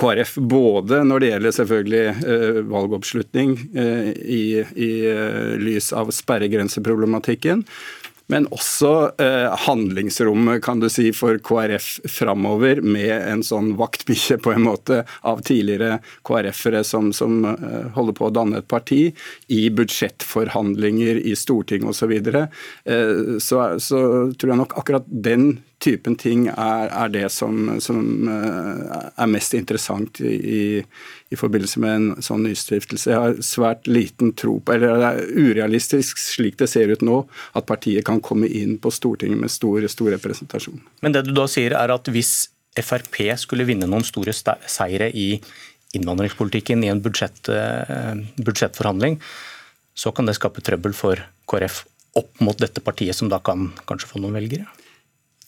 KrF 0.00 0.38
både 0.48 1.02
når 1.04 1.20
det 1.20 1.28
gjelder 1.28 1.54
selvfølgelig 1.56 2.04
eh, 2.08 2.60
valgoppslutning 2.72 3.50
eh, 3.76 4.08
i, 4.24 4.44
i 4.72 4.92
eh, 5.10 5.52
lys 5.60 5.92
av 5.96 6.10
sperregrenseproblematikken, 6.16 7.66
men 8.32 8.48
også 8.54 8.92
eh, 9.20 9.48
handlingsrommet 9.66 10.62
kan 10.64 10.80
du 10.80 10.88
si, 10.92 11.10
for 11.16 11.38
KrF 11.44 11.88
framover, 12.08 12.80
med 12.84 13.12
en 13.12 13.44
sånn 13.46 13.74
vaktbikkje 13.80 14.38
på 14.42 14.54
en 14.54 14.66
måte 14.66 15.02
av 15.28 15.42
tidligere 15.46 16.00
KrF-ere 16.26 16.82
som, 16.86 17.12
som 17.16 17.42
eh, 17.52 17.90
holder 17.96 18.16
på 18.18 18.28
å 18.28 18.34
danne 18.34 18.62
et 18.62 18.70
parti, 18.70 19.02
i 19.52 19.66
budsjettforhandlinger 19.74 21.20
i 21.20 21.36
Stortinget 21.38 21.92
osv. 21.92 22.16
Så, 22.22 22.46
eh, 22.92 23.36
så 23.42 23.62
så 23.82 24.00
tror 24.38 24.52
jeg 24.52 24.60
nok 24.62 24.74
akkurat 24.80 25.06
den 25.06 25.52
typen 25.82 26.16
ting 26.18 26.46
er, 26.48 26.88
er 26.88 27.10
det 27.12 27.26
som, 27.34 27.74
som, 27.82 27.98
eh, 28.30 29.08
er 29.10 29.30
mest 29.30 29.54
interessant 29.58 30.20
i, 30.22 30.82
i, 30.82 31.38
forbindelse 31.38 31.82
med 31.82 31.94
en 31.94 32.24
sånn 32.24 32.44
nystiftelse. 32.46 33.10
Jeg 33.10 33.20
har 33.20 33.42
svært 33.44 33.90
liten 33.90 34.32
tro 34.38 34.58
på, 34.60 34.76
eller 34.76 35.02
det 35.02 35.10
er 35.10 35.50
urealistisk 35.50 36.20
slik 36.22 36.58
det 36.62 36.70
ser 36.70 36.92
ut 36.92 37.04
nå, 37.06 37.22
at 37.58 37.68
partiet 37.68 38.06
kan 38.08 38.22
komme 38.24 38.48
inn 38.48 38.78
på 38.82 38.92
Stortinget 38.94 39.42
med 39.42 39.52
stor, 39.52 39.84
stor 39.90 40.12
representasjon. 40.16 40.82
Men 41.02 41.16
det 41.16 41.26
du 41.28 41.34
da 41.36 41.48
sier 41.50 41.76
er 41.78 41.94
at 41.94 42.10
hvis 42.12 42.34
Frp 42.72 43.18
skulle 43.36 43.66
vinne 43.68 43.88
noen 43.90 44.06
store 44.06 44.32
seire 44.32 45.10
i 45.12 45.34
innvandringspolitikken 45.92 46.84
i 46.86 46.88
en 46.88 47.02
budsjett, 47.04 47.48
eh, 47.52 48.14
budsjettforhandling, 48.40 49.18
så 49.94 50.12
kan 50.16 50.24
det 50.24 50.38
skape 50.38 50.64
trøbbel 50.64 50.94
for 50.96 51.20
KrF 51.50 51.82
opp 52.16 52.40
mot 52.44 52.56
dette 52.56 52.80
partiet, 52.84 53.16
som 53.16 53.28
da 53.28 53.40
kan 53.44 53.70
kanskje 53.88 54.08
få 54.08 54.22
noen 54.22 54.36
velgere? 54.36 54.64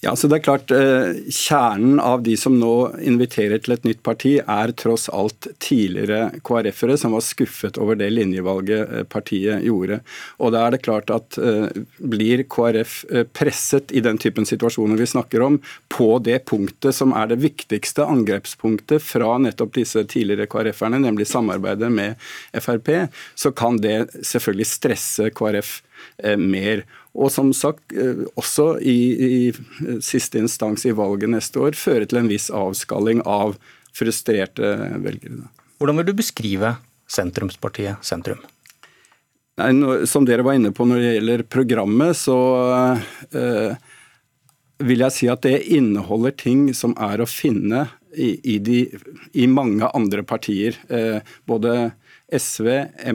Ja, 0.05 0.13
så 0.17 0.29
det 0.29 0.37
er 0.37 0.45
klart, 0.45 0.71
eh, 0.71 1.17
Kjernen 1.33 2.01
av 2.01 2.23
de 2.23 2.35
som 2.37 2.59
nå 2.61 2.93
inviterer 3.09 3.63
til 3.63 3.73
et 3.73 3.87
nytt 3.89 4.03
parti, 4.05 4.35
er 4.37 4.73
tross 4.77 5.07
alt 5.09 5.47
tidligere 5.65 6.43
KrF-ere 6.45 6.99
som 7.01 7.15
var 7.17 7.23
skuffet 7.25 7.79
over 7.81 7.97
det 7.97 8.11
linjevalget 8.13 8.83
eh, 8.85 9.07
partiet 9.09 9.65
gjorde. 9.65 10.03
Og 10.45 10.53
da 10.53 10.67
er 10.67 10.75
det 10.75 10.83
klart 10.85 11.13
at 11.15 11.39
eh, 11.41 11.71
Blir 12.15 12.43
KrF 12.53 12.99
presset 13.33 13.95
i 13.97 14.03
den 14.05 14.19
typen 14.21 14.45
situasjoner 14.45 15.01
vi 15.01 15.09
snakker 15.09 15.47
om, 15.47 15.57
på 15.89 16.19
det 16.27 16.43
punktet 16.51 16.93
som 16.99 17.15
er 17.17 17.31
det 17.31 17.41
viktigste 17.41 18.05
angrepspunktet 18.05 19.01
fra 19.03 19.39
nettopp 19.41 19.73
disse 19.79 20.05
tidligere 20.11 20.51
KrF-erne, 20.53 21.01
nemlig 21.01 21.31
samarbeidet 21.31 21.89
med 21.95 22.21
Frp, 22.53 23.09
så 23.41 23.55
kan 23.57 23.81
det 23.81 24.11
selvfølgelig 24.21 24.69
stresse 24.69 25.31
KrF 25.33 25.79
mer. 26.37 26.85
Og 27.15 27.31
som 27.31 27.53
sagt, 27.55 27.93
eh, 27.95 28.25
også 28.35 28.75
i, 28.83 28.99
i 29.15 29.99
siste 30.03 30.41
instans 30.43 30.87
i 30.87 30.95
valget 30.97 31.31
neste 31.31 31.63
år 31.63 31.79
føre 31.79 32.09
til 32.11 32.23
en 32.23 32.31
viss 32.31 32.51
avskalling 32.51 33.23
av 33.23 33.55
frustrerte 33.95 34.75
velgere. 35.05 35.47
Hvordan 35.79 36.01
vil 36.01 36.11
du 36.11 36.19
beskrive 36.19 36.75
sentrumspartiet 37.11 38.03
Sentrum? 38.07 38.43
Nei, 39.61 39.71
som 40.11 40.27
dere 40.27 40.43
var 40.43 40.59
inne 40.59 40.73
på 40.75 40.87
når 40.89 40.99
det 40.99 41.11
gjelder 41.13 41.45
programmet, 41.47 42.19
så 42.19 42.39
eh, 43.31 43.77
vil 44.83 45.05
jeg 45.05 45.15
si 45.15 45.29
at 45.31 45.45
det 45.47 45.61
inneholder 45.77 46.35
ting 46.35 46.67
som 46.75 46.97
er 46.99 47.23
å 47.23 47.29
finne 47.31 47.87
i, 48.15 48.33
i, 48.43 48.59
de, 48.59 48.81
i 49.39 49.47
mange 49.51 49.87
andre 49.95 50.25
partier. 50.27 50.79
Eh, 50.91 51.21
både 51.47 51.93
SV, 52.37 52.69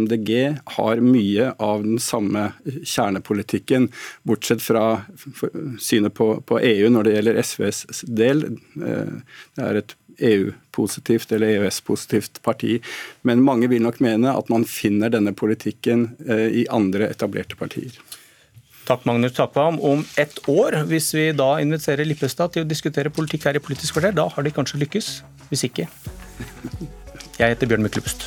MDG 0.03 0.31
har 0.77 1.03
mye 1.03 1.51
av 1.59 1.85
den 1.85 1.99
samme 2.03 2.51
kjernepolitikken, 2.65 3.89
bortsett 4.27 4.63
fra 4.63 5.05
synet 5.81 6.15
på, 6.17 6.31
på 6.41 6.59
EU 6.59 6.91
når 6.93 7.07
det 7.07 7.15
gjelder 7.17 7.41
SVs 7.43 8.03
del. 8.07 8.45
Eh, 8.79 9.17
det 9.57 9.65
er 9.65 9.81
et 9.81 9.97
EU-positivt 10.19 11.31
eller 11.31 11.47
EØS-positivt 11.47 12.41
parti. 12.43 12.79
Men 13.21 13.43
mange 13.43 13.69
vil 13.71 13.83
nok 13.83 14.01
mene 14.03 14.33
at 14.35 14.49
man 14.51 14.67
finner 14.67 15.11
denne 15.13 15.33
politikken 15.37 16.09
eh, 16.27 16.47
i 16.63 16.65
andre 16.71 17.11
etablerte 17.13 17.59
partier. 17.59 17.95
Takk, 18.89 19.05
Magnus 19.05 19.35
Takvam. 19.37 19.79
Om 19.85 20.03
ett 20.17 20.39
år, 20.49 20.81
hvis 20.89 21.11
vi 21.13 21.29
da 21.37 21.51
inviterer 21.61 22.07
Lippestad 22.09 22.55
til 22.55 22.65
å 22.65 22.69
diskutere 22.69 23.13
politikk 23.13 23.45
her 23.45 23.59
i 23.59 23.63
Politisk 23.63 23.93
kvarter, 23.97 24.15
da 24.17 24.25
har 24.33 24.45
de 24.45 24.55
kanskje 24.55 24.81
lykkes. 24.81 25.11
Hvis 25.51 25.67
ikke 25.69 25.87
Jeg 27.39 27.53
heter 27.55 27.69
Bjørn 27.69 27.85
Myklebust. 27.85 28.25